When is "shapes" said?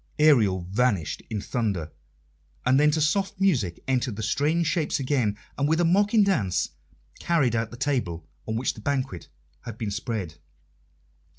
4.65-4.99